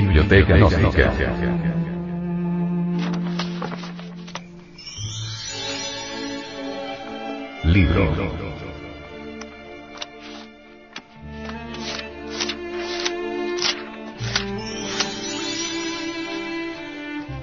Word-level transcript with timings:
Biblioteca 0.00 0.56
Gnóstica. 0.56 1.12
Libro. 7.64 8.12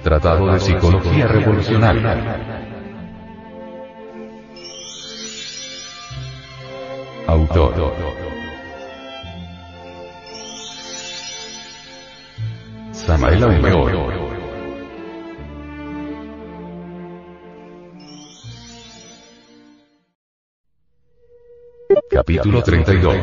Tratado 0.02 0.52
de 0.52 0.58
Psicología 0.58 1.28
Revolucionaria. 1.28 2.16
Autor. 7.28 8.37
Samael 13.08 13.42
Aumeor. 13.42 13.90
Capítulo 22.10 22.62
32. 22.62 23.16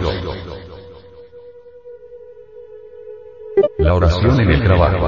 La 3.77 3.93
oración 3.93 4.39
en 4.39 4.49
el 4.49 4.63
trabajo. 4.63 5.07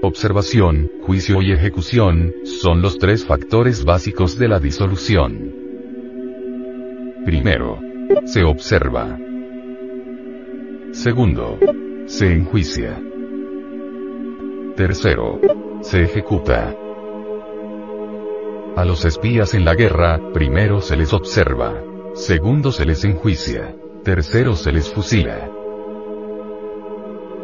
Observación, 0.00 0.90
juicio 1.02 1.42
y 1.42 1.52
ejecución, 1.52 2.32
son 2.44 2.80
los 2.80 2.96
tres 2.96 3.26
factores 3.26 3.84
básicos 3.84 4.38
de 4.38 4.48
la 4.48 4.58
disolución. 4.60 5.54
Primero, 7.26 7.78
se 8.24 8.44
observa. 8.44 9.18
Segundo, 10.94 11.58
se 12.06 12.32
enjuicia. 12.32 13.02
Tercero, 14.76 15.40
se 15.82 16.04
ejecuta. 16.04 16.72
A 18.76 18.84
los 18.84 19.04
espías 19.04 19.54
en 19.54 19.64
la 19.64 19.74
guerra, 19.74 20.20
primero 20.32 20.80
se 20.80 20.96
les 20.96 21.12
observa. 21.12 21.74
Segundo 22.14 22.70
se 22.70 22.86
les 22.86 23.04
enjuicia. 23.04 23.74
Tercero 24.04 24.54
se 24.54 24.70
les 24.70 24.88
fusila. 24.88 25.50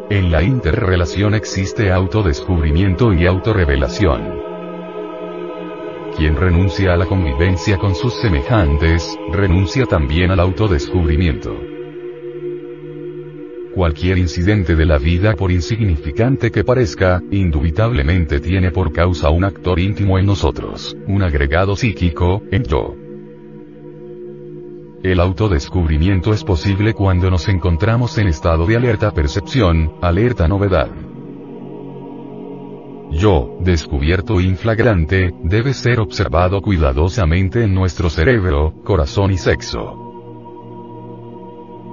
En 0.09 0.31
la 0.31 0.41
interrelación 0.43 1.35
existe 1.35 1.91
autodescubrimiento 1.91 3.13
y 3.13 3.25
autorrevelación. 3.25 4.41
Quien 6.15 6.37
renuncia 6.37 6.93
a 6.93 6.97
la 6.97 7.05
convivencia 7.05 7.77
con 7.77 7.95
sus 7.95 8.13
semejantes, 8.13 9.13
renuncia 9.29 9.85
también 9.85 10.31
al 10.31 10.39
autodescubrimiento. 10.39 11.80
Cualquier 13.73 14.17
incidente 14.17 14.75
de 14.75 14.85
la 14.85 14.97
vida 14.97 15.33
por 15.33 15.49
insignificante 15.49 16.51
que 16.51 16.65
parezca, 16.65 17.21
indubitablemente 17.31 18.41
tiene 18.41 18.69
por 18.71 18.91
causa 18.91 19.29
un 19.29 19.45
actor 19.45 19.79
íntimo 19.79 20.19
en 20.19 20.25
nosotros, 20.25 20.97
un 21.07 21.23
agregado 21.23 21.77
psíquico, 21.77 22.43
en 22.51 22.63
yo. 22.63 22.95
El 25.03 25.21
autodescubrimiento 25.21 26.33
es 26.33 26.43
posible 26.43 26.93
cuando 26.93 27.31
nos 27.31 27.47
encontramos 27.47 28.17
en 28.17 28.27
estado 28.27 28.65
de 28.65 28.75
alerta 28.75 29.11
percepción, 29.11 29.93
alerta 30.01 30.49
novedad. 30.49 30.89
Yo, 33.09 33.57
descubierto 33.61 34.41
inflagrante, 34.41 35.33
debe 35.43 35.73
ser 35.73 36.01
observado 36.01 36.61
cuidadosamente 36.61 37.63
en 37.63 37.73
nuestro 37.73 38.09
cerebro, 38.09 38.73
corazón 38.83 39.31
y 39.31 39.37
sexo. 39.37 40.10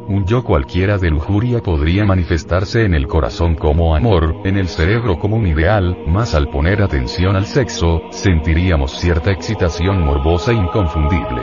Un 0.08 0.24
yo 0.24 0.42
cualquiera 0.42 0.96
de 0.96 1.10
lujuria 1.10 1.62
podría 1.62 2.06
manifestarse 2.06 2.86
en 2.86 2.94
el 2.94 3.06
corazón 3.06 3.54
como 3.56 3.94
amor, 3.94 4.36
en 4.44 4.56
el 4.56 4.68
cerebro 4.68 5.18
como 5.18 5.36
un 5.36 5.46
ideal, 5.46 5.98
mas 6.06 6.34
al 6.34 6.48
poner 6.48 6.80
atención 6.80 7.36
al 7.36 7.44
sexo, 7.44 8.00
sentiríamos 8.10 8.92
cierta 8.98 9.30
excitación 9.30 10.02
morbosa 10.02 10.54
inconfundible. 10.54 11.42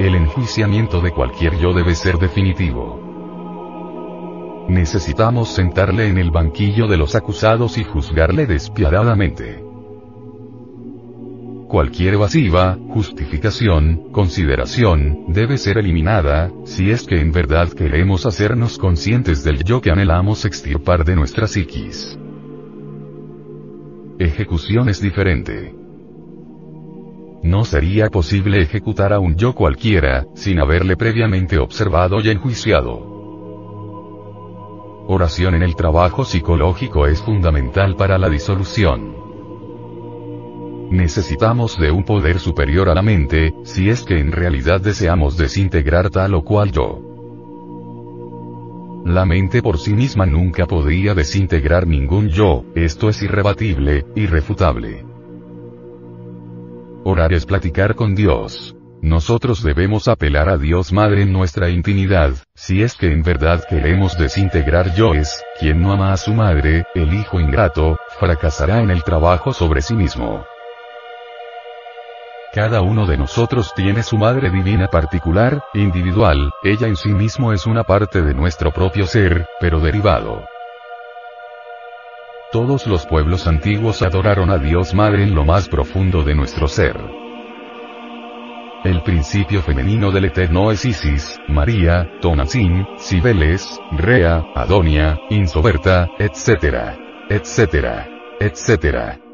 El 0.00 0.16
enjuiciamiento 0.16 1.00
de 1.00 1.12
cualquier 1.12 1.56
yo 1.58 1.72
debe 1.72 1.94
ser 1.94 2.18
definitivo. 2.18 2.98
Necesitamos 4.66 5.48
sentarle 5.50 6.08
en 6.08 6.18
el 6.18 6.32
banquillo 6.32 6.88
de 6.88 6.96
los 6.96 7.14
acusados 7.14 7.78
y 7.78 7.84
juzgarle 7.84 8.46
despiadadamente. 8.46 9.71
Cualquier 11.72 12.12
evasiva, 12.12 12.76
justificación, 12.90 14.12
consideración, 14.12 15.24
debe 15.28 15.56
ser 15.56 15.78
eliminada, 15.78 16.52
si 16.66 16.90
es 16.90 17.06
que 17.06 17.18
en 17.18 17.32
verdad 17.32 17.70
queremos 17.70 18.26
hacernos 18.26 18.76
conscientes 18.76 19.42
del 19.42 19.64
yo 19.64 19.80
que 19.80 19.90
anhelamos 19.90 20.44
extirpar 20.44 21.02
de 21.06 21.16
nuestra 21.16 21.46
psiquis. 21.46 22.18
Ejecución 24.18 24.90
es 24.90 25.00
diferente. 25.00 25.74
No 27.42 27.64
sería 27.64 28.10
posible 28.10 28.60
ejecutar 28.60 29.14
a 29.14 29.18
un 29.18 29.36
yo 29.36 29.54
cualquiera, 29.54 30.26
sin 30.34 30.60
haberle 30.60 30.98
previamente 30.98 31.56
observado 31.56 32.20
y 32.20 32.28
enjuiciado. 32.28 32.98
Oración 35.08 35.54
en 35.54 35.62
el 35.62 35.74
trabajo 35.74 36.26
psicológico 36.26 37.06
es 37.06 37.22
fundamental 37.22 37.96
para 37.96 38.18
la 38.18 38.28
disolución. 38.28 39.11
Necesitamos 40.92 41.78
de 41.78 41.90
un 41.90 42.04
poder 42.04 42.38
superior 42.38 42.90
a 42.90 42.94
la 42.94 43.00
mente, 43.00 43.54
si 43.64 43.88
es 43.88 44.02
que 44.02 44.18
en 44.18 44.30
realidad 44.30 44.78
deseamos 44.78 45.38
desintegrar 45.38 46.10
tal 46.10 46.34
o 46.34 46.44
cual 46.44 46.70
yo. 46.70 47.00
La 49.06 49.24
mente 49.24 49.62
por 49.62 49.78
sí 49.78 49.94
misma 49.94 50.26
nunca 50.26 50.66
podría 50.66 51.14
desintegrar 51.14 51.86
ningún 51.86 52.28
yo, 52.28 52.66
esto 52.74 53.08
es 53.08 53.22
irrebatible, 53.22 54.04
irrefutable. 54.16 55.06
Orar 57.04 57.32
es 57.32 57.46
platicar 57.46 57.94
con 57.94 58.14
Dios. 58.14 58.76
Nosotros 59.00 59.62
debemos 59.62 60.08
apelar 60.08 60.50
a 60.50 60.58
Dios 60.58 60.92
Madre 60.92 61.22
en 61.22 61.32
nuestra 61.32 61.70
intimidad, 61.70 62.34
si 62.54 62.82
es 62.82 62.96
que 62.96 63.10
en 63.10 63.22
verdad 63.22 63.64
queremos 63.66 64.18
desintegrar 64.18 64.94
yoes, 64.94 65.42
quien 65.58 65.80
no 65.80 65.92
ama 65.92 66.12
a 66.12 66.18
su 66.18 66.34
madre, 66.34 66.84
el 66.94 67.14
hijo 67.14 67.40
ingrato, 67.40 67.98
fracasará 68.20 68.82
en 68.82 68.90
el 68.90 69.02
trabajo 69.04 69.54
sobre 69.54 69.80
sí 69.80 69.94
mismo. 69.94 70.44
Cada 72.54 72.82
uno 72.82 73.06
de 73.06 73.16
nosotros 73.16 73.72
tiene 73.74 74.02
su 74.02 74.18
madre 74.18 74.50
divina 74.50 74.88
particular, 74.88 75.64
individual, 75.72 76.52
ella 76.62 76.86
en 76.86 76.96
sí 76.96 77.08
mismo 77.08 77.54
es 77.54 77.66
una 77.66 77.82
parte 77.82 78.20
de 78.20 78.34
nuestro 78.34 78.72
propio 78.72 79.06
ser, 79.06 79.46
pero 79.58 79.80
derivado. 79.80 80.44
Todos 82.52 82.86
los 82.86 83.06
pueblos 83.06 83.46
antiguos 83.46 84.02
adoraron 84.02 84.50
a 84.50 84.58
Dios 84.58 84.92
Madre 84.92 85.22
en 85.22 85.34
lo 85.34 85.46
más 85.46 85.70
profundo 85.70 86.24
de 86.24 86.34
nuestro 86.34 86.68
ser. 86.68 86.94
El 88.84 89.02
principio 89.02 89.62
femenino 89.62 90.10
del 90.10 90.26
Eterno 90.26 90.70
es 90.72 90.84
Isis, 90.84 91.40
María, 91.48 92.06
Tonantzin, 92.20 92.86
Cibeles, 92.98 93.80
Rea, 93.92 94.44
Adonia, 94.54 95.18
Insoberta, 95.30 96.10
etc. 96.18 96.98
etc. 97.30 98.08
etc. 98.40 99.31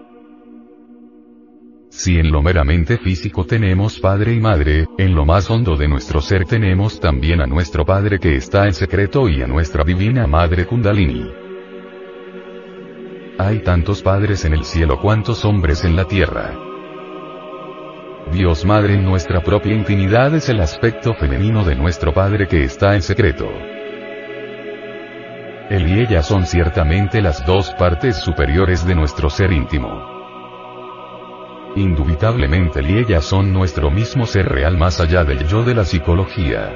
Si 1.98 2.16
en 2.16 2.30
lo 2.30 2.42
meramente 2.42 2.96
físico 2.96 3.44
tenemos 3.44 3.98
padre 3.98 4.32
y 4.32 4.38
madre, 4.38 4.86
en 4.98 5.16
lo 5.16 5.24
más 5.24 5.50
hondo 5.50 5.76
de 5.76 5.88
nuestro 5.88 6.20
ser 6.20 6.44
tenemos 6.44 7.00
también 7.00 7.40
a 7.40 7.46
nuestro 7.48 7.84
Padre 7.84 8.20
que 8.20 8.36
está 8.36 8.66
en 8.66 8.72
secreto 8.72 9.28
y 9.28 9.42
a 9.42 9.48
nuestra 9.48 9.82
divina 9.82 10.28
Madre 10.28 10.64
Kundalini. 10.64 11.28
Hay 13.36 13.64
tantos 13.64 14.00
padres 14.00 14.44
en 14.44 14.52
el 14.52 14.64
cielo 14.64 15.00
cuantos 15.00 15.44
hombres 15.44 15.82
en 15.82 15.96
la 15.96 16.04
tierra. 16.04 16.54
Dios 18.30 18.64
Madre 18.64 18.94
en 18.94 19.04
nuestra 19.04 19.42
propia 19.42 19.74
intimidad 19.74 20.32
es 20.36 20.48
el 20.48 20.60
aspecto 20.60 21.14
femenino 21.14 21.64
de 21.64 21.74
nuestro 21.74 22.14
Padre 22.14 22.46
que 22.46 22.62
está 22.62 22.94
en 22.94 23.02
secreto. 23.02 23.50
Él 25.68 25.88
y 25.88 25.98
ella 25.98 26.22
son 26.22 26.46
ciertamente 26.46 27.20
las 27.20 27.44
dos 27.44 27.74
partes 27.76 28.18
superiores 28.18 28.86
de 28.86 28.94
nuestro 28.94 29.28
ser 29.28 29.50
íntimo. 29.50 30.17
Indubitablemente 31.76 32.82
y 32.82 32.98
ella 32.98 33.20
son 33.20 33.52
nuestro 33.52 33.90
mismo 33.90 34.26
ser 34.26 34.48
real 34.48 34.76
más 34.76 35.00
allá 35.00 35.24
del 35.24 35.46
yo 35.46 35.62
de 35.62 35.74
la 35.74 35.84
psicología. 35.84 36.72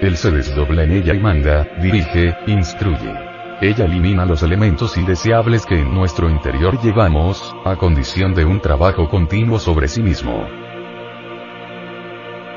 Él 0.00 0.16
se 0.16 0.30
desdobla 0.30 0.84
en 0.84 0.92
ella 0.92 1.14
y 1.14 1.20
manda, 1.20 1.66
dirige, 1.80 2.36
instruye. 2.46 3.14
Ella 3.60 3.84
elimina 3.84 4.24
los 4.24 4.42
elementos 4.42 4.96
indeseables 4.96 5.66
que 5.66 5.78
en 5.78 5.92
nuestro 5.94 6.30
interior 6.30 6.80
llevamos, 6.82 7.54
a 7.64 7.76
condición 7.76 8.34
de 8.34 8.46
un 8.46 8.60
trabajo 8.60 9.08
continuo 9.08 9.58
sobre 9.58 9.88
sí 9.88 10.02
mismo. 10.02 10.69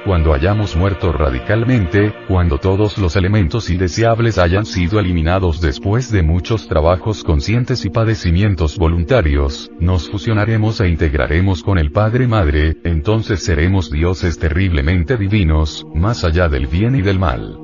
Cuando 0.05 0.33
hayamos 0.33 0.75
muerto 0.75 1.11
radicalmente, 1.11 2.13
cuando 2.27 2.57
todos 2.57 2.97
los 2.97 3.15
elementos 3.15 3.69
indeseables 3.69 4.37
hayan 4.37 4.65
sido 4.65 4.99
eliminados 4.99 5.61
después 5.61 6.11
de 6.11 6.23
muchos 6.23 6.67
trabajos 6.67 7.23
conscientes 7.23 7.85
y 7.85 7.89
padecimientos 7.89 8.77
voluntarios, 8.77 9.71
nos 9.79 10.09
fusionaremos 10.09 10.81
e 10.81 10.89
integraremos 10.89 11.63
con 11.63 11.77
el 11.77 11.91
Padre 11.91 12.27
Madre, 12.27 12.77
entonces 12.83 13.43
seremos 13.43 13.89
dioses 13.89 14.37
terriblemente 14.39 15.17
divinos, 15.17 15.85
más 15.93 16.23
allá 16.23 16.49
del 16.49 16.67
bien 16.67 16.95
y 16.95 17.01
del 17.01 17.19
mal. 17.19 17.62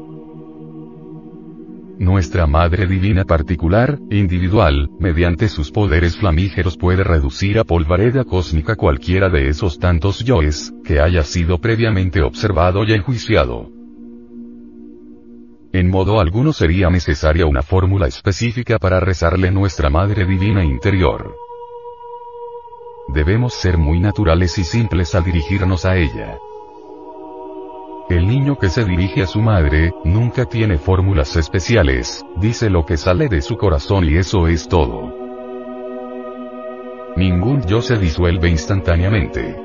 Nuestra 1.99 2.47
Madre 2.47 2.87
Divina 2.87 3.25
particular, 3.25 3.99
individual, 4.09 4.89
mediante 4.99 5.49
sus 5.49 5.69
poderes 5.69 6.15
flamígeros 6.15 6.77
puede 6.77 7.03
reducir 7.03 7.59
a 7.59 7.65
polvareda 7.65 8.23
cósmica 8.23 8.77
cualquiera 8.77 9.27
de 9.27 9.49
esos 9.49 9.79
tantos 9.79 10.23
yoes, 10.23 10.73
que 10.85 11.01
haya 11.01 11.23
sido 11.23 11.57
previamente 11.57 12.21
observado 12.21 12.85
y 12.85 12.93
enjuiciado. 12.93 13.69
En 15.73 15.89
modo 15.89 16.21
alguno 16.21 16.53
sería 16.53 16.89
necesaria 16.89 17.45
una 17.45 17.63
fórmula 17.63 18.07
específica 18.07 18.79
para 18.79 19.01
rezarle 19.01 19.51
nuestra 19.51 19.89
Madre 19.89 20.25
Divina 20.25 20.63
interior. 20.63 21.35
Debemos 23.09 23.55
ser 23.55 23.77
muy 23.77 23.99
naturales 23.99 24.57
y 24.57 24.63
simples 24.63 25.13
al 25.15 25.25
dirigirnos 25.25 25.83
a 25.83 25.97
ella. 25.97 26.37
El 28.09 28.25
niño 28.25 28.57
que 28.57 28.69
se 28.69 28.85
dirige 28.85 29.21
a 29.21 29.27
su 29.27 29.39
madre, 29.39 29.93
nunca 30.03 30.45
tiene 30.45 30.79
fórmulas 30.79 31.35
especiales, 31.35 32.25
dice 32.37 32.71
lo 32.71 32.83
que 32.83 32.97
sale 32.97 33.29
de 33.29 33.39
su 33.43 33.55
corazón 33.55 34.03
y 34.03 34.15
eso 34.17 34.47
es 34.47 34.67
todo. 34.67 35.13
Ningún 37.15 37.61
yo 37.67 37.83
se 37.83 37.99
disuelve 37.99 38.49
instantáneamente. 38.49 39.61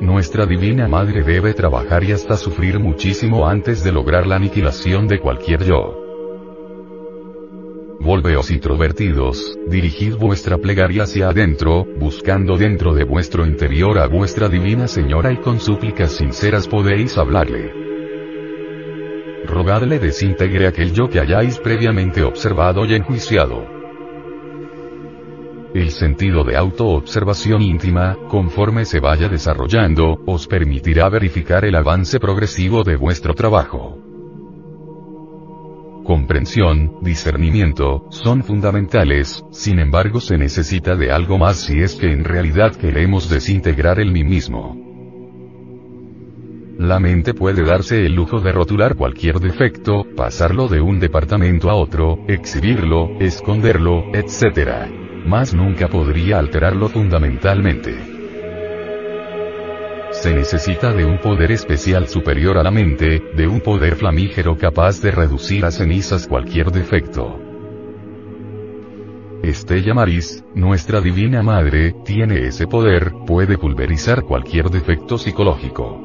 Nuestra 0.00 0.46
Divina 0.46 0.86
Madre 0.86 1.24
debe 1.24 1.52
trabajar 1.52 2.04
y 2.04 2.12
hasta 2.12 2.36
sufrir 2.36 2.78
muchísimo 2.78 3.48
antes 3.48 3.82
de 3.82 3.90
lograr 3.90 4.28
la 4.28 4.36
aniquilación 4.36 5.08
de 5.08 5.18
cualquier 5.18 5.64
yo. 5.64 6.07
Volveos 8.00 8.52
introvertidos, 8.52 9.58
dirigid 9.66 10.14
vuestra 10.14 10.56
plegaria 10.56 11.02
hacia 11.02 11.30
adentro, 11.30 11.84
buscando 11.98 12.56
dentro 12.56 12.94
de 12.94 13.02
vuestro 13.02 13.44
interior 13.44 13.98
a 13.98 14.06
vuestra 14.06 14.48
divina 14.48 14.86
Señora 14.86 15.32
y 15.32 15.38
con 15.38 15.58
súplicas 15.58 16.12
sinceras 16.12 16.68
podéis 16.68 17.18
hablarle. 17.18 17.72
Rogadle 19.46 19.98
desintegre 19.98 20.68
aquel 20.68 20.92
yo 20.92 21.08
que 21.08 21.18
hayáis 21.18 21.58
previamente 21.58 22.22
observado 22.22 22.84
y 22.84 22.94
enjuiciado. 22.94 23.66
El 25.74 25.90
sentido 25.90 26.44
de 26.44 26.56
autoobservación 26.56 27.62
íntima, 27.62 28.16
conforme 28.28 28.84
se 28.84 29.00
vaya 29.00 29.28
desarrollando, 29.28 30.22
os 30.24 30.46
permitirá 30.46 31.08
verificar 31.08 31.64
el 31.64 31.74
avance 31.74 32.20
progresivo 32.20 32.84
de 32.84 32.96
vuestro 32.96 33.34
trabajo 33.34 34.07
comprensión, 36.08 37.02
discernimiento, 37.02 38.06
son 38.08 38.42
fundamentales, 38.42 39.44
sin 39.50 39.78
embargo 39.78 40.22
se 40.22 40.38
necesita 40.38 40.96
de 40.96 41.12
algo 41.12 41.36
más 41.36 41.58
si 41.58 41.82
es 41.82 41.96
que 41.96 42.10
en 42.10 42.24
realidad 42.24 42.74
queremos 42.76 43.28
desintegrar 43.28 44.00
el 44.00 44.10
mí 44.10 44.24
mismo. 44.24 44.74
La 46.78 46.98
mente 46.98 47.34
puede 47.34 47.62
darse 47.62 48.06
el 48.06 48.14
lujo 48.14 48.40
de 48.40 48.52
rotular 48.52 48.96
cualquier 48.96 49.38
defecto, 49.38 50.06
pasarlo 50.16 50.66
de 50.66 50.80
un 50.80 50.98
departamento 50.98 51.68
a 51.68 51.74
otro, 51.74 52.20
exhibirlo, 52.26 53.10
esconderlo, 53.20 54.06
etc. 54.14 54.88
Mas 55.26 55.52
nunca 55.52 55.88
podría 55.88 56.38
alterarlo 56.38 56.88
fundamentalmente. 56.88 58.17
Se 60.20 60.34
necesita 60.34 60.92
de 60.92 61.04
un 61.04 61.18
poder 61.18 61.52
especial 61.52 62.08
superior 62.08 62.58
a 62.58 62.64
la 62.64 62.72
mente, 62.72 63.22
de 63.36 63.46
un 63.46 63.60
poder 63.60 63.94
flamígero 63.94 64.58
capaz 64.58 65.00
de 65.00 65.12
reducir 65.12 65.64
a 65.64 65.70
cenizas 65.70 66.26
cualquier 66.26 66.72
defecto. 66.72 67.38
Estella 69.44 69.94
Maris, 69.94 70.44
nuestra 70.56 71.00
Divina 71.00 71.44
Madre, 71.44 71.94
tiene 72.04 72.48
ese 72.48 72.66
poder, 72.66 73.12
puede 73.28 73.58
pulverizar 73.58 74.22
cualquier 74.22 74.70
defecto 74.70 75.18
psicológico. 75.18 76.00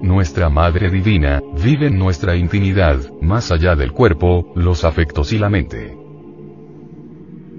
Nuestra 0.00 0.48
Madre 0.48 0.88
Divina, 0.88 1.42
vive 1.62 1.88
en 1.88 1.98
nuestra 1.98 2.34
intimidad, 2.34 2.98
más 3.20 3.52
allá 3.52 3.76
del 3.76 3.92
cuerpo, 3.92 4.54
los 4.56 4.84
afectos 4.84 5.34
y 5.34 5.38
la 5.38 5.50
mente. 5.50 5.94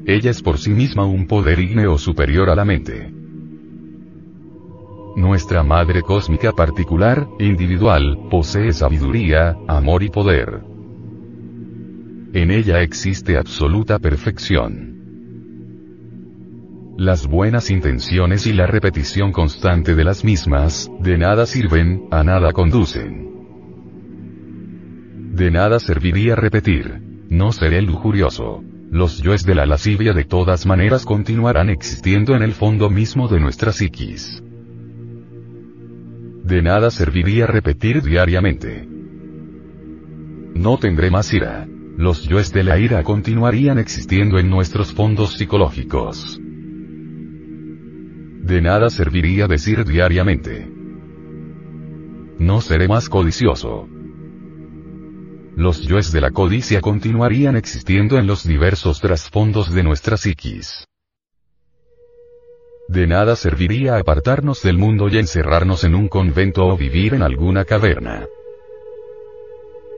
Ella 0.08 0.32
es 0.32 0.42
por 0.42 0.58
sí 0.58 0.72
misma 0.72 1.06
un 1.06 1.28
poder 1.28 1.60
ígneo 1.60 2.00
superior 2.00 2.50
a 2.50 2.56
la 2.56 2.66
mente 2.66 3.17
nuestra 5.18 5.64
Madre 5.64 6.04
Cósmica 6.04 6.52
particular, 6.52 7.28
individual, 7.40 8.28
posee 8.30 8.72
sabiduría, 8.72 9.58
amor 9.68 10.04
y 10.04 10.10
poder. 10.10 10.62
En 12.34 12.52
ella 12.52 12.84
existe 12.84 13.36
absoluta 13.36 13.98
perfección. 13.98 14.94
Las 16.98 17.26
buenas 17.26 17.72
intenciones 17.72 18.46
y 18.46 18.54
la 18.54 18.68
repetición 18.68 19.32
constante 19.32 19.96
de 19.96 20.04
las 20.04 20.24
mismas, 20.24 20.88
de 21.00 21.18
nada 21.18 21.48
sirven, 21.48 22.04
a 22.12 22.24
nada 22.24 22.54
conducen. 22.54 23.28
De 25.34 25.50
nada 25.50 25.80
serviría 25.80 26.36
repetir. 26.36 27.02
No 27.28 27.52
seré 27.52 27.82
lujurioso. 27.82 28.64
Los 28.92 29.24
yoes 29.24 29.44
de 29.46 29.56
la 29.56 29.66
lascivia 29.66 30.14
de 30.14 30.26
todas 30.26 30.68
maneras 30.68 31.06
continuarán 31.06 31.72
existiendo 31.72 32.36
en 32.36 32.44
el 32.44 32.54
fondo 32.54 32.92
mismo 32.92 33.28
de 33.28 33.40
nuestra 33.40 33.72
psiquis. 33.72 34.44
De 36.48 36.62
nada 36.62 36.92
serviría 36.92 37.46
repetir 37.46 38.02
diariamente. 38.02 38.88
No 40.56 40.78
tendré 40.78 41.12
más 41.12 41.34
ira. 41.34 41.68
Los 41.98 42.26
yoes 42.26 42.54
de 42.54 42.64
la 42.64 42.80
ira 42.80 43.04
continuarían 43.04 43.80
existiendo 43.80 44.40
en 44.40 44.50
nuestros 44.50 44.94
fondos 44.94 45.34
psicológicos. 45.34 46.40
De 48.44 48.62
nada 48.62 48.90
serviría 48.90 49.48
decir 49.48 49.84
diariamente. 49.84 50.72
No 52.40 52.62
seré 52.62 52.88
más 52.88 53.10
codicioso. 53.10 53.90
Los 55.58 55.82
yoes 55.82 56.14
de 56.14 56.22
la 56.22 56.32
codicia 56.32 56.80
continuarían 56.80 57.58
existiendo 57.58 58.18
en 58.18 58.26
los 58.26 58.48
diversos 58.48 59.02
trasfondos 59.02 59.74
de 59.74 59.84
nuestra 59.84 60.16
psiquis. 60.16 60.88
De 62.88 63.06
nada 63.06 63.36
serviría 63.36 63.98
apartarnos 63.98 64.64
del 64.64 64.78
mundo 64.78 65.10
y 65.10 65.18
encerrarnos 65.18 65.84
en 65.84 65.94
un 65.94 66.08
convento 66.08 66.66
o 66.66 66.78
vivir 66.78 67.14
en 67.14 67.22
alguna 67.22 67.66
caverna. 67.66 68.26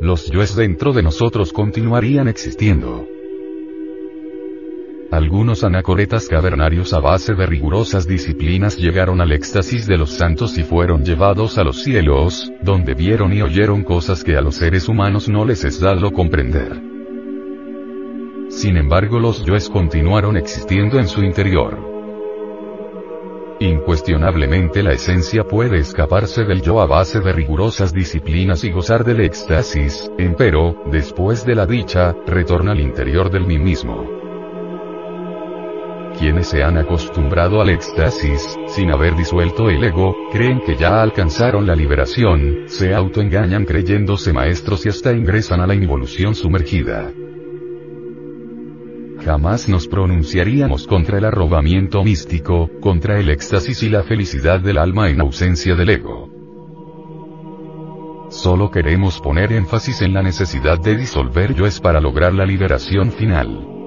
Los 0.02 0.32
yoes 0.32 0.56
dentro 0.56 0.92
de 0.92 1.04
nosotros 1.04 1.54
continuarían 1.54 2.28
existiendo. 2.28 3.06
Algunos 5.12 5.64
anacoretas 5.64 6.28
cavernarios 6.28 6.94
a 6.94 7.00
base 7.00 7.34
de 7.34 7.46
rigurosas 7.46 8.08
disciplinas 8.08 8.78
llegaron 8.78 9.22
al 9.22 9.32
éxtasis 9.34 9.86
de 9.86 9.98
los 9.98 10.12
santos 10.12 10.58
y 10.58 10.64
fueron 10.64 11.04
llevados 11.04 11.58
a 11.58 11.64
los 11.64 11.84
cielos, 11.84 12.52
donde 12.64 12.94
vieron 12.94 13.34
y 13.34 13.42
oyeron 13.42 13.84
cosas 13.84 14.24
que 14.24 14.38
a 14.38 14.42
los 14.42 14.56
seres 14.56 14.88
humanos 14.88 15.28
no 15.28 15.46
les 15.46 15.64
es 15.64 15.80
dado 15.80 16.12
comprender. 16.12 16.80
Sin 18.50 18.78
embargo 18.78 19.20
los 19.20 19.44
yoes 19.46 19.70
continuaron 19.70 20.38
existiendo 20.38 21.00
en 21.00 21.08
su 21.08 21.24
interior. 21.24 21.89
Incuestionablemente 23.62 24.82
la 24.82 24.94
esencia 24.94 25.44
puede 25.44 25.80
escaparse 25.80 26.46
del 26.46 26.62
yo 26.62 26.80
a 26.80 26.86
base 26.86 27.20
de 27.20 27.34
rigurosas 27.34 27.94
disciplinas 27.94 28.64
y 28.64 28.72
gozar 28.72 29.04
del 29.04 29.20
éxtasis, 29.20 30.10
empero, 30.18 30.82
después 30.90 31.46
de 31.46 31.56
la 31.56 31.66
dicha, 31.66 32.16
retorna 32.26 32.72
al 32.72 32.80
interior 32.80 33.30
del 33.30 33.46
mí 33.46 33.60
mismo. 33.60 34.08
Quienes 36.18 36.48
se 36.48 36.64
han 36.64 36.78
acostumbrado 36.78 37.62
al 37.62 37.70
éxtasis, 37.70 38.58
sin 38.68 38.92
haber 38.92 39.18
disuelto 39.18 39.70
el 39.70 39.84
ego, 39.84 40.16
creen 40.32 40.62
que 40.66 40.76
ya 40.78 41.02
alcanzaron 41.02 41.68
la 41.68 41.76
liberación, 41.76 42.64
se 42.68 42.94
autoengañan 42.94 43.66
creyéndose 43.66 44.32
maestros 44.32 44.86
y 44.86 44.90
hasta 44.90 45.12
ingresan 45.12 45.60
a 45.60 45.68
la 45.68 45.76
involución 45.76 46.34
sumergida. 46.34 47.12
Jamás 49.24 49.68
nos 49.68 49.88
pronunciaríamos 49.88 50.88
contra 50.88 51.18
el 51.18 51.26
arrobamiento 51.26 52.04
místico, 52.04 52.70
contra 52.82 53.20
el 53.20 53.30
éxtasis 53.30 53.84
y 53.84 53.90
la 53.90 54.04
felicidad 54.04 54.60
del 54.60 54.78
alma 54.78 55.10
en 55.10 55.22
ausencia 55.22 55.76
del 55.76 55.90
ego. 55.90 56.30
Solo 58.30 58.70
queremos 58.70 59.20
poner 59.20 59.52
énfasis 59.52 60.02
en 60.02 60.14
la 60.14 60.22
necesidad 60.22 60.80
de 60.80 60.96
disolver 60.96 61.54
yo 61.56 61.66
es 61.66 61.80
para 61.80 62.00
lograr 62.00 62.34
la 62.34 62.46
liberación 62.46 63.12
final. 63.12 63.79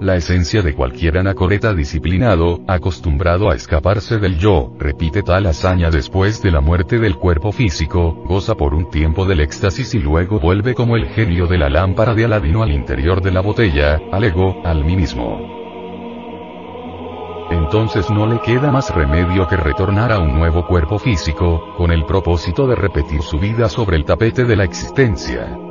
La 0.00 0.16
esencia 0.16 0.62
de 0.62 0.74
cualquier 0.74 1.18
anacoreta 1.18 1.74
disciplinado, 1.74 2.60
acostumbrado 2.66 3.50
a 3.50 3.54
escaparse 3.54 4.16
del 4.16 4.38
yo, 4.38 4.72
repite 4.78 5.22
tal 5.22 5.44
hazaña 5.44 5.90
después 5.90 6.40
de 6.40 6.50
la 6.50 6.62
muerte 6.62 6.98
del 6.98 7.16
cuerpo 7.16 7.52
físico, 7.52 8.14
goza 8.26 8.54
por 8.54 8.72
un 8.72 8.88
tiempo 8.88 9.26
del 9.26 9.40
éxtasis 9.40 9.94
y 9.94 9.98
luego 9.98 10.40
vuelve 10.40 10.72
como 10.74 10.96
el 10.96 11.06
genio 11.08 11.46
de 11.46 11.58
la 11.58 11.68
lámpara 11.68 12.14
de 12.14 12.24
Aladino 12.24 12.62
al 12.62 12.70
interior 12.70 13.20
de 13.20 13.30
la 13.30 13.42
botella, 13.42 14.00
al 14.10 14.24
ego, 14.24 14.62
al 14.64 14.86
mí 14.86 14.96
mismo. 14.96 15.38
entonces 17.50 18.10
no 18.10 18.26
le 18.26 18.40
queda 18.40 18.70
más 18.72 18.94
remedio 18.94 19.46
que 19.48 19.56
retornar 19.56 20.12
a 20.12 20.18
un 20.18 20.32
nuevo 20.32 20.66
cuerpo 20.66 20.98
físico, 20.98 21.74
con 21.76 21.92
el 21.92 22.06
propósito 22.06 22.66
de 22.66 22.74
repetir 22.74 23.20
su 23.20 23.38
vida 23.38 23.68
sobre 23.68 23.98
el 23.98 24.06
tapete 24.06 24.44
de 24.44 24.56
la 24.56 24.64
existencia. 24.64 25.69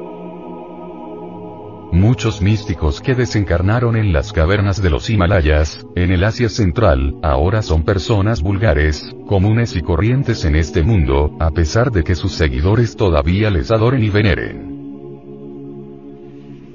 Muchos 1.91 2.39
místicos 2.41 3.01
que 3.01 3.15
desencarnaron 3.15 3.96
en 3.96 4.13
las 4.13 4.31
cavernas 4.31 4.79
de 4.81 4.91
los 4.91 5.10
Himalayas, 5.10 5.86
en 5.96 6.12
el 6.12 6.24
Asia 6.24 6.48
Central, 6.48 7.15
ahora 7.24 7.63
son 7.63 7.84
personas 7.84 8.43
vulgares, 8.43 9.12
comunes 9.25 9.75
y 9.75 9.81
corrientes 9.81 10.46
en 10.46 10.55
este 10.55 10.84
mundo, 10.84 11.36
a 11.39 11.50
pesar 11.50 11.91
de 11.91 12.03
que 12.03 12.13
sus 12.13 12.34
seguidores 12.34 12.96
todavía 12.96 13.50
les 13.50 13.72
adoren 13.72 14.03
y 14.03 14.10
veneren. 14.10 14.69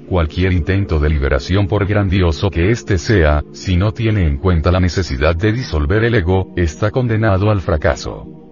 Cualquier 0.09 0.51
intento 0.51 0.99
de 0.99 1.09
liberación 1.09 1.67
por 1.67 1.87
grandioso 1.87 2.51
que 2.51 2.69
éste 2.69 2.97
sea, 2.97 3.41
si 3.53 3.77
no 3.77 3.93
tiene 3.93 4.27
en 4.27 4.37
cuenta 4.37 4.69
la 4.69 4.81
necesidad 4.81 5.35
de 5.35 5.53
disolver 5.53 6.03
el 6.03 6.15
ego, 6.15 6.53
está 6.57 6.91
condenado 6.91 7.49
al 7.49 7.61
fracaso. 7.61 8.44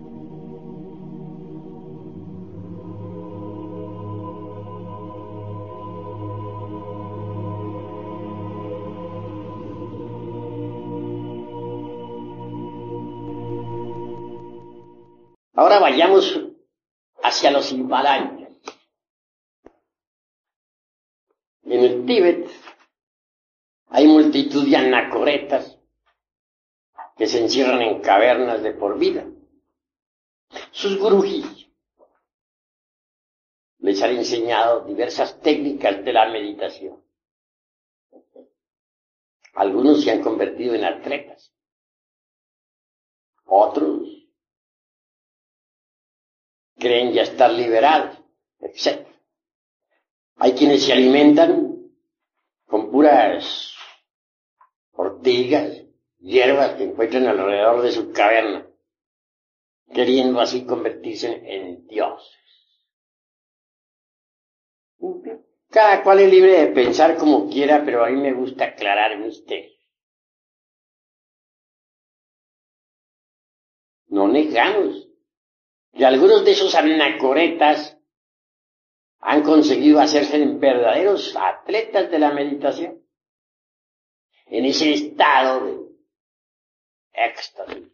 Ahora 15.54 15.80
vayamos 15.80 16.40
hacia 17.22 17.52
los 17.52 17.72
Himalayas. 17.72 18.52
En 21.64 21.80
el 21.84 22.06
Tíbet 22.06 22.50
hay 23.88 24.08
multitud 24.08 24.68
de 24.68 24.76
anacoretas 24.76 25.80
que 27.16 27.28
se 27.28 27.40
encierran 27.40 27.82
en 27.82 28.02
cavernas 28.02 28.64
de 28.64 28.74
por 28.74 28.98
vida. 28.98 29.26
Sus 30.72 30.98
gurujis 30.98 31.70
les 33.80 34.02
han 34.02 34.12
enseñado 34.12 34.86
diversas 34.86 35.40
técnicas 35.42 36.04
de 36.04 36.14
la 36.14 36.30
meditación. 36.30 37.04
Algunos 39.54 40.04
se 40.04 40.12
han 40.12 40.24
convertido 40.24 40.74
en 40.74 40.84
atletas. 40.84 41.54
Otros 43.46 44.23
creen 46.84 47.14
ya 47.14 47.24
estar 47.24 47.50
liberados, 47.52 48.20
etc. 48.60 49.08
Hay 50.36 50.52
quienes 50.54 50.84
se 50.84 50.92
alimentan 50.92 51.90
con 52.68 52.92
puras 52.92 53.74
ortigas, 54.92 55.84
hierbas 56.20 56.74
que 56.74 56.84
encuentran 56.84 57.26
alrededor 57.28 57.82
de 57.82 57.92
su 57.92 58.12
caverna, 58.12 58.68
queriendo 59.94 60.42
así 60.42 60.66
convertirse 60.66 61.42
en 61.46 61.88
dioses. 61.88 62.38
Cada 65.70 66.04
cual 66.04 66.20
es 66.20 66.30
libre 66.30 66.52
de 66.52 66.68
pensar 66.68 67.18
como 67.18 67.50
quiera, 67.50 67.84
pero 67.84 68.06
a 68.06 68.10
mí 68.10 68.22
me 68.22 68.34
gusta 68.34 68.66
aclarar 68.66 69.18
misterios. 69.18 69.74
No 74.08 74.28
negamos 74.28 75.03
que 75.94 76.06
algunos 76.06 76.44
de 76.44 76.52
esos 76.52 76.74
anacoretas 76.76 77.98
han 79.20 79.44
conseguido 79.44 80.00
hacerse 80.02 80.44
verdaderos 80.46 81.36
atletas 81.36 82.12
de 82.12 82.20
la 82.20 82.32
meditación. 82.32 83.02
En 84.48 84.66
ese 84.66 84.94
estado 84.94 85.66
de 85.66 85.84
éxtasis. 87.14 87.90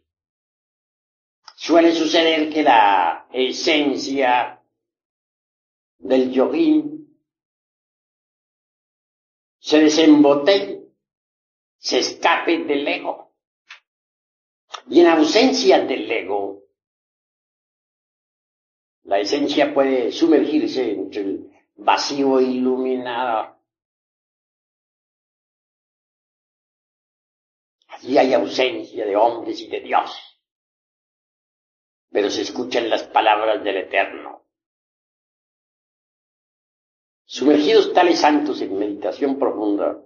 Suele 1.56 1.92
suceder 1.92 2.50
que 2.50 2.62
la 2.62 3.28
esencia 3.32 4.60
del 5.98 6.32
yogín 6.32 7.00
se 9.58 9.78
desembotelle, 9.80 10.88
se 11.76 11.98
escape 11.98 12.64
del 12.64 12.88
ego. 12.88 13.34
Y 14.88 15.00
en 15.00 15.08
ausencia 15.08 15.84
del 15.84 16.10
ego, 16.10 16.59
la 19.10 19.18
esencia 19.18 19.74
puede 19.74 20.12
sumergirse 20.12 20.92
entre 20.92 21.22
el 21.22 21.50
vacío 21.74 22.40
iluminado. 22.40 23.56
Allí 27.88 28.16
hay 28.16 28.32
ausencia 28.34 29.04
de 29.04 29.16
hombres 29.16 29.62
y 29.62 29.66
de 29.66 29.80
Dios. 29.80 30.40
Pero 32.12 32.30
se 32.30 32.42
escuchan 32.42 32.88
las 32.88 33.02
palabras 33.02 33.64
del 33.64 33.78
Eterno. 33.78 34.44
Sumergidos 37.24 37.92
tales 37.92 38.20
santos 38.20 38.60
en 38.60 38.78
meditación 38.78 39.40
profunda, 39.40 40.00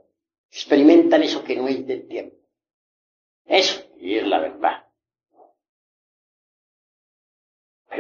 experimentan 0.50 1.22
eso 1.22 1.44
que 1.44 1.56
no 1.56 1.68
es 1.68 1.86
del 1.86 2.08
tiempo. 2.08 2.36
Eso, 3.44 3.84
y 3.98 4.16
es 4.16 4.26
la 4.26 4.38
verdad. 4.38 4.83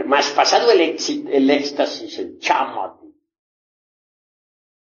Más 0.02 0.30
pasado 0.30 0.72
el, 0.72 0.80
el 0.80 1.50
éxtasis, 1.50 2.18
el 2.18 2.38
chamote, 2.38 3.06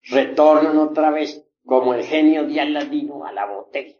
retornan 0.03 0.77
otra 0.79 1.11
vez 1.11 1.47
como 1.65 1.95
el 1.95 2.05
genio 2.05 2.47
de 2.47 2.61
Aladino 2.61 3.25
a 3.25 3.33
la 3.33 3.47
botella. 3.47 3.97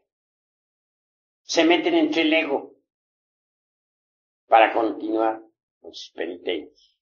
Se 1.43 1.65
meten 1.65 1.95
entre 1.95 2.23
el 2.23 2.33
ego 2.33 2.75
para 4.47 4.73
continuar 4.73 5.43
con 5.81 5.95
sus 5.95 6.11
penitencias. 6.13 6.97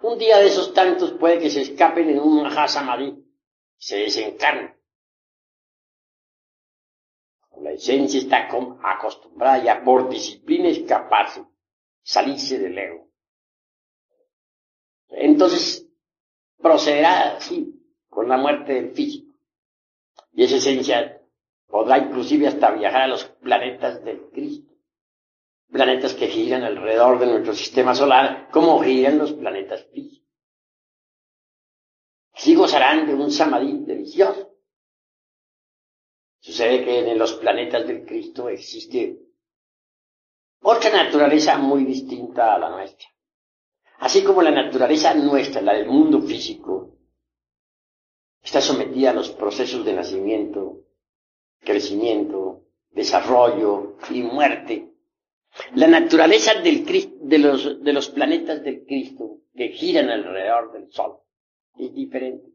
Un 0.00 0.18
día 0.18 0.38
de 0.38 0.46
esos 0.46 0.72
tantos 0.72 1.12
puede 1.12 1.38
que 1.38 1.50
se 1.50 1.62
escapen 1.62 2.08
en 2.08 2.20
un 2.20 2.42
Mahasamadhi, 2.42 3.22
se 3.76 3.98
desencarnen. 3.98 4.74
La 7.60 7.72
esencia 7.72 8.18
está 8.18 8.48
acostumbrada 8.82 9.62
ya 9.62 9.84
por 9.84 10.08
disciplina 10.08 10.68
a 10.68 10.72
escaparse 10.72 11.44
salirse 12.04 12.58
del 12.58 12.78
ego. 12.78 13.08
Entonces, 15.08 15.88
procederá 16.58 17.36
así, 17.36 17.74
con 18.08 18.28
la 18.28 18.36
muerte 18.36 18.74
del 18.74 18.90
físico. 18.92 19.34
Y 20.32 20.44
esa 20.44 20.56
esencia 20.56 21.20
podrá 21.66 21.98
inclusive 21.98 22.46
hasta 22.46 22.70
viajar 22.70 23.02
a 23.02 23.08
los 23.08 23.24
planetas 23.24 24.04
del 24.04 24.30
Cristo. 24.30 24.72
Planetas 25.70 26.14
que 26.14 26.28
giran 26.28 26.62
alrededor 26.62 27.18
de 27.18 27.26
nuestro 27.26 27.54
sistema 27.54 27.94
solar, 27.94 28.48
como 28.52 28.80
giran 28.82 29.18
los 29.18 29.32
planetas 29.32 29.84
físicos. 29.92 30.28
Así 32.32 32.54
gozarán 32.54 33.06
de 33.06 33.14
un 33.14 33.30
samadhi 33.30 33.84
delicioso. 33.84 34.52
Sucede 36.40 36.84
que 36.84 36.98
en 37.10 37.18
los 37.18 37.32
planetas 37.34 37.86
del 37.86 38.04
Cristo 38.04 38.48
existe 38.48 39.23
otra 40.66 40.90
naturaleza 40.90 41.58
muy 41.58 41.84
distinta 41.84 42.54
a 42.54 42.58
la 42.58 42.70
nuestra. 42.70 43.06
Así 43.98 44.24
como 44.24 44.42
la 44.42 44.50
naturaleza 44.50 45.14
nuestra, 45.14 45.60
la 45.60 45.74
del 45.74 45.86
mundo 45.86 46.22
físico, 46.22 46.98
está 48.42 48.60
sometida 48.60 49.10
a 49.10 49.14
los 49.14 49.30
procesos 49.30 49.84
de 49.84 49.92
nacimiento, 49.92 50.80
crecimiento, 51.60 52.64
desarrollo 52.90 53.98
y 54.10 54.22
muerte. 54.22 54.90
La 55.74 55.86
naturaleza 55.86 56.54
del, 56.54 56.84
de, 56.84 57.38
los, 57.38 57.82
de 57.82 57.92
los 57.92 58.08
planetas 58.08 58.62
del 58.62 58.84
Cristo 58.86 59.40
que 59.54 59.68
giran 59.68 60.08
alrededor 60.08 60.72
del 60.72 60.90
Sol 60.90 61.18
es 61.76 61.94
diferente. 61.94 62.48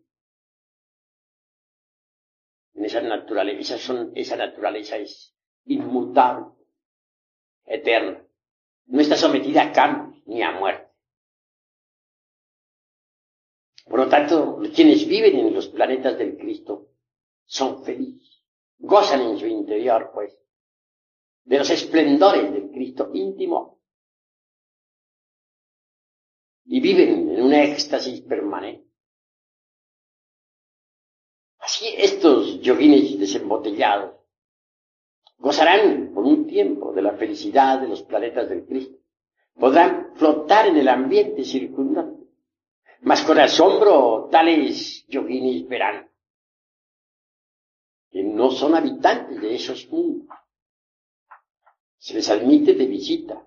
En 2.73 2.85
esa 2.85 3.01
naturaleza, 3.01 3.77
son, 3.77 4.11
esa 4.15 4.35
naturaleza 4.35 4.97
es 4.97 5.35
inmutable 5.65 6.58
eterna. 7.69 8.25
No 8.88 8.99
está 8.99 9.15
sometida 9.15 9.63
a 9.63 9.71
cambios 9.71 10.21
ni 10.25 10.41
a 10.41 10.51
muerte. 10.51 10.89
Por 13.85 13.99
lo 13.99 14.09
tanto, 14.09 14.59
quienes 14.75 15.07
viven 15.07 15.38
en 15.38 15.53
los 15.53 15.67
planetas 15.67 16.17
del 16.17 16.38
Cristo 16.38 16.89
son 17.45 17.83
felices, 17.83 18.43
gozan 18.77 19.21
en 19.21 19.39
su 19.39 19.47
interior, 19.47 20.11
pues, 20.13 20.38
de 21.43 21.57
los 21.57 21.69
esplendores 21.69 22.51
del 22.51 22.69
Cristo 22.69 23.09
íntimo 23.13 23.79
y 26.65 26.79
viven 26.79 27.29
en 27.31 27.41
un 27.41 27.53
éxtasis 27.53 28.21
permanente. 28.21 28.88
Así 31.57 31.88
estos 31.97 32.61
yoguines 32.61 33.19
desembotellados 33.19 34.18
Gozarán 35.39 36.12
por 36.13 36.25
un 36.25 36.46
tiempo 36.46 36.91
de 36.91 37.01
la 37.01 37.13
felicidad 37.13 37.79
de 37.79 37.88
los 37.88 38.03
planetas 38.03 38.50
del 38.50 38.65
Cristo. 38.65 38.98
Podrán 39.55 40.13
flotar 40.15 40.67
en 40.67 40.77
el 40.77 40.88
ambiente 40.88 41.46
circundante. 41.46 42.27
Mas 43.01 43.22
con 43.24 43.39
asombro 43.39 44.27
tales 44.29 45.05
yoginis 45.08 45.67
verán 45.67 46.10
que 48.12 48.24
no 48.24 48.51
son 48.51 48.75
habitantes 48.75 49.39
de 49.39 49.55
esos 49.55 49.88
mundos. 49.88 50.27
Se 51.98 52.15
les 52.15 52.29
admite 52.29 52.74
de 52.74 52.86
visita, 52.86 53.46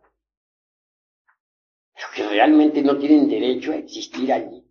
pero 1.94 2.06
que 2.14 2.28
realmente 2.28 2.80
no 2.80 2.96
tienen 2.96 3.28
derecho 3.28 3.72
a 3.72 3.76
existir 3.76 4.32
allí. 4.32 4.64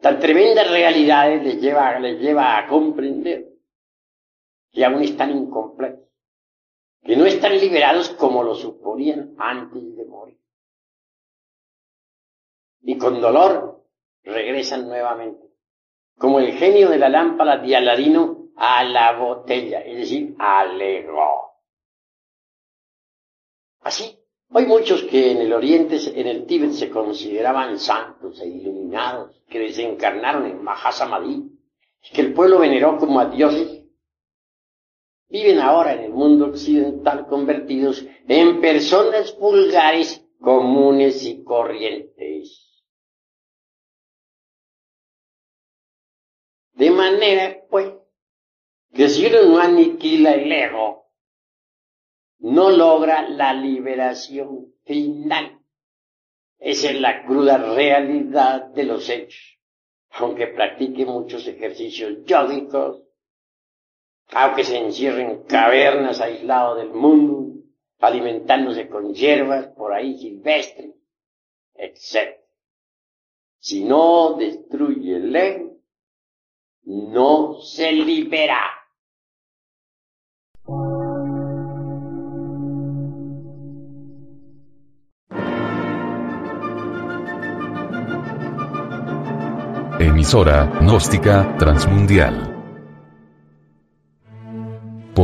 Tan 0.00 0.20
tremendas 0.20 0.70
realidades 0.70 1.42
les 1.42 1.60
lleva, 1.60 1.98
les 1.98 2.20
lleva 2.20 2.56
a 2.56 2.68
comprender 2.68 3.57
que 4.72 4.84
aún 4.84 5.02
están 5.02 5.30
incompletos, 5.30 6.08
que 7.02 7.16
no 7.16 7.26
están 7.26 7.58
liberados 7.58 8.10
como 8.10 8.42
lo 8.42 8.54
suponían 8.54 9.34
antes 9.38 9.96
de 9.96 10.04
morir. 10.04 10.38
Y 12.82 12.96
con 12.96 13.20
dolor 13.20 13.84
regresan 14.22 14.88
nuevamente, 14.88 15.46
como 16.16 16.40
el 16.40 16.52
genio 16.52 16.88
de 16.88 16.98
la 16.98 17.08
lámpara 17.08 17.58
de 17.58 17.76
Aladino 17.76 18.48
a 18.56 18.82
la 18.84 19.12
botella, 19.12 19.80
es 19.80 19.96
decir, 19.96 20.34
al 20.38 20.80
ego. 20.80 21.52
Así, 23.80 24.18
hay 24.50 24.66
muchos 24.66 25.02
que 25.04 25.30
en 25.30 25.38
el 25.38 25.52
Oriente, 25.52 25.98
en 26.18 26.26
el 26.26 26.46
Tíbet, 26.46 26.72
se 26.72 26.90
consideraban 26.90 27.78
santos 27.78 28.40
e 28.40 28.48
iluminados, 28.48 29.40
que 29.48 29.58
desencarnaron 29.58 30.46
en 30.46 30.62
Mahasamadhi, 30.62 31.58
que 32.12 32.20
el 32.20 32.32
pueblo 32.32 32.58
veneró 32.58 32.96
como 32.96 33.20
a 33.20 33.26
dioses, 33.26 33.77
viven 35.28 35.58
ahora 35.60 35.94
en 35.94 36.04
el 36.04 36.12
mundo 36.12 36.46
occidental 36.46 37.26
convertidos 37.26 38.04
en 38.26 38.60
personas 38.60 39.36
vulgares, 39.38 40.24
comunes 40.40 41.24
y 41.24 41.42
corrientes. 41.44 42.64
De 46.72 46.90
manera, 46.90 47.58
pues, 47.68 47.92
que 48.94 49.08
si 49.08 49.26
uno 49.26 49.42
no 49.42 49.58
aniquila 49.58 50.32
el 50.32 50.50
ego, 50.50 51.10
no 52.38 52.70
logra 52.70 53.28
la 53.28 53.52
liberación 53.52 54.74
final. 54.84 55.58
Esa 56.58 56.90
es 56.90 57.00
la 57.00 57.24
cruda 57.26 57.58
realidad 57.74 58.66
de 58.66 58.84
los 58.84 59.08
hechos. 59.08 59.58
Aunque 60.10 60.46
practique 60.46 61.04
muchos 61.04 61.46
ejercicios 61.46 62.24
yógicos, 62.24 63.07
aunque 64.32 64.64
se 64.64 64.78
encierre 64.78 65.22
en 65.22 65.42
cavernas 65.44 66.20
aislados 66.20 66.78
del 66.78 66.90
mundo, 66.90 67.62
alimentándose 67.98 68.88
con 68.88 69.14
hierbas 69.14 69.68
por 69.68 69.92
ahí 69.92 70.18
silvestres, 70.18 70.94
etc. 71.74 72.36
Si 73.58 73.84
no 73.84 74.34
destruye 74.34 75.16
el 75.16 75.34
ego, 75.34 75.78
no 76.84 77.60
se 77.60 77.92
libera. 77.92 78.60
Emisora, 90.00 90.66
gnóstica, 90.80 91.56
transmundial. 91.58 92.47